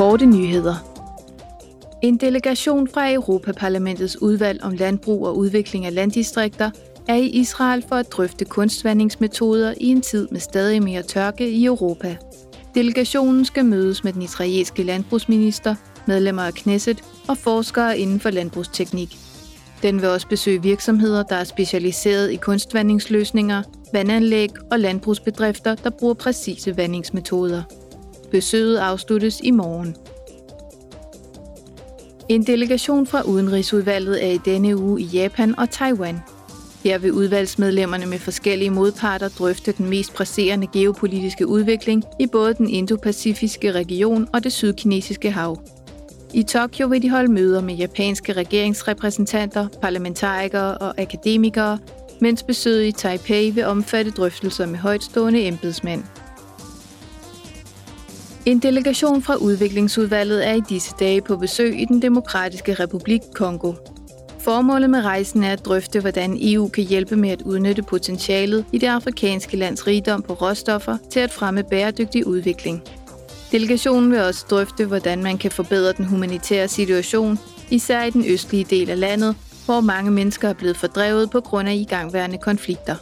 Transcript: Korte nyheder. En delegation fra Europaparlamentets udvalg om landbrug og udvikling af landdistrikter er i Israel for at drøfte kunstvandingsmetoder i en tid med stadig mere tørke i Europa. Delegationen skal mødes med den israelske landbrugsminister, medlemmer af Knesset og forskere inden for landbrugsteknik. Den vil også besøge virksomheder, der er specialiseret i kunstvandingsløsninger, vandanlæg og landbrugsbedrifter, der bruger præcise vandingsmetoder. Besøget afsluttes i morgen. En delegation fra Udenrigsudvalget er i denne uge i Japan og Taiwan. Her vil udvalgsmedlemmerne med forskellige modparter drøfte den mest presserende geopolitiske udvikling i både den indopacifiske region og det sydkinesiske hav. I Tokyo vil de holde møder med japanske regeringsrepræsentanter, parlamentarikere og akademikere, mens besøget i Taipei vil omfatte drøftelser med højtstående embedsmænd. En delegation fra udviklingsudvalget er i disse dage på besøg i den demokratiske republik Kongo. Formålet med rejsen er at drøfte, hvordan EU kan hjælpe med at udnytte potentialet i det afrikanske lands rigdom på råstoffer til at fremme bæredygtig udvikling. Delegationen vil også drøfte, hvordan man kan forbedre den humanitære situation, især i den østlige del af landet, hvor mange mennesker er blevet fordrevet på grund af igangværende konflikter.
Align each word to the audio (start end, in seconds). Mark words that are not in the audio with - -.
Korte 0.00 0.26
nyheder. 0.26 0.74
En 2.02 2.16
delegation 2.16 2.88
fra 2.88 3.12
Europaparlamentets 3.12 4.22
udvalg 4.22 4.64
om 4.64 4.72
landbrug 4.72 5.26
og 5.26 5.38
udvikling 5.38 5.86
af 5.86 5.94
landdistrikter 5.94 6.70
er 7.08 7.14
i 7.14 7.26
Israel 7.26 7.84
for 7.88 7.96
at 7.96 8.12
drøfte 8.12 8.44
kunstvandingsmetoder 8.44 9.74
i 9.80 9.86
en 9.86 10.00
tid 10.00 10.28
med 10.30 10.40
stadig 10.40 10.82
mere 10.82 11.02
tørke 11.02 11.50
i 11.50 11.64
Europa. 11.64 12.16
Delegationen 12.74 13.44
skal 13.44 13.64
mødes 13.64 14.04
med 14.04 14.12
den 14.12 14.22
israelske 14.22 14.82
landbrugsminister, 14.82 15.74
medlemmer 16.06 16.42
af 16.42 16.54
Knesset 16.54 17.04
og 17.28 17.36
forskere 17.36 17.98
inden 17.98 18.20
for 18.20 18.30
landbrugsteknik. 18.30 19.16
Den 19.82 20.00
vil 20.00 20.08
også 20.08 20.28
besøge 20.28 20.62
virksomheder, 20.62 21.22
der 21.22 21.36
er 21.36 21.44
specialiseret 21.44 22.30
i 22.30 22.36
kunstvandingsløsninger, 22.36 23.62
vandanlæg 23.92 24.50
og 24.70 24.80
landbrugsbedrifter, 24.80 25.74
der 25.74 25.90
bruger 25.90 26.14
præcise 26.14 26.76
vandingsmetoder. 26.76 27.62
Besøget 28.30 28.76
afsluttes 28.76 29.40
i 29.44 29.50
morgen. 29.50 29.96
En 32.28 32.42
delegation 32.42 33.06
fra 33.06 33.22
Udenrigsudvalget 33.22 34.24
er 34.24 34.30
i 34.30 34.38
denne 34.44 34.76
uge 34.76 35.00
i 35.00 35.04
Japan 35.04 35.58
og 35.58 35.70
Taiwan. 35.70 36.18
Her 36.84 36.98
vil 36.98 37.12
udvalgsmedlemmerne 37.12 38.06
med 38.06 38.18
forskellige 38.18 38.70
modparter 38.70 39.28
drøfte 39.28 39.72
den 39.72 39.88
mest 39.88 40.14
presserende 40.14 40.66
geopolitiske 40.66 41.46
udvikling 41.46 42.04
i 42.20 42.26
både 42.26 42.54
den 42.54 42.68
indopacifiske 42.68 43.72
region 43.72 44.28
og 44.32 44.44
det 44.44 44.52
sydkinesiske 44.52 45.30
hav. 45.30 45.60
I 46.34 46.42
Tokyo 46.42 46.86
vil 46.86 47.02
de 47.02 47.10
holde 47.10 47.32
møder 47.32 47.60
med 47.60 47.74
japanske 47.74 48.32
regeringsrepræsentanter, 48.32 49.68
parlamentarikere 49.82 50.78
og 50.78 51.00
akademikere, 51.00 51.78
mens 52.20 52.42
besøget 52.42 52.86
i 52.86 52.92
Taipei 52.92 53.50
vil 53.50 53.64
omfatte 53.64 54.10
drøftelser 54.10 54.66
med 54.66 54.78
højtstående 54.78 55.46
embedsmænd. 55.46 56.02
En 58.46 58.58
delegation 58.58 59.22
fra 59.22 59.34
udviklingsudvalget 59.34 60.48
er 60.48 60.52
i 60.52 60.60
disse 60.68 60.94
dage 61.00 61.22
på 61.22 61.36
besøg 61.36 61.80
i 61.80 61.84
den 61.84 62.02
demokratiske 62.02 62.74
republik 62.74 63.20
Kongo. 63.34 63.72
Formålet 64.38 64.90
med 64.90 65.02
rejsen 65.02 65.44
er 65.44 65.52
at 65.52 65.64
drøfte, 65.64 66.00
hvordan 66.00 66.38
EU 66.40 66.68
kan 66.68 66.84
hjælpe 66.84 67.16
med 67.16 67.30
at 67.30 67.42
udnytte 67.42 67.82
potentialet 67.82 68.64
i 68.72 68.78
det 68.78 68.86
afrikanske 68.86 69.56
lands 69.56 69.86
rigdom 69.86 70.22
på 70.22 70.32
råstoffer 70.32 70.96
til 71.10 71.20
at 71.20 71.32
fremme 71.32 71.62
bæredygtig 71.62 72.26
udvikling. 72.26 72.82
Delegationen 73.52 74.10
vil 74.10 74.20
også 74.20 74.46
drøfte, 74.50 74.84
hvordan 74.86 75.22
man 75.22 75.38
kan 75.38 75.50
forbedre 75.50 75.92
den 75.92 76.04
humanitære 76.04 76.68
situation, 76.68 77.38
især 77.70 78.02
i 78.04 78.10
den 78.10 78.24
østlige 78.26 78.64
del 78.64 78.90
af 78.90 79.00
landet, 79.00 79.36
hvor 79.64 79.80
mange 79.80 80.10
mennesker 80.10 80.48
er 80.48 80.52
blevet 80.52 80.76
fordrevet 80.76 81.30
på 81.30 81.40
grund 81.40 81.68
af 81.68 81.74
igangværende 81.74 82.38
konflikter. 82.38 82.96